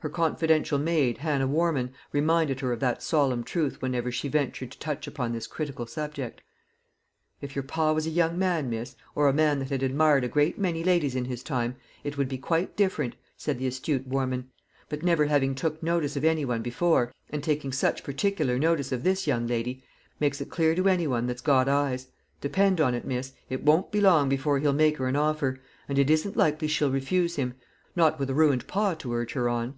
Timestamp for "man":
8.38-8.70, 9.32-9.58